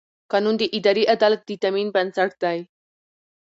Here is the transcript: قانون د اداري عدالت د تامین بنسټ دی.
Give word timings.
قانون 0.31 0.55
د 0.57 0.63
اداري 0.77 1.03
عدالت 1.15 1.41
د 1.45 1.49
تامین 1.63 1.87
بنسټ 1.95 2.31
دی. 2.43 2.59